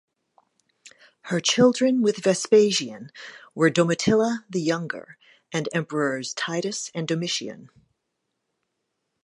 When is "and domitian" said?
6.95-7.69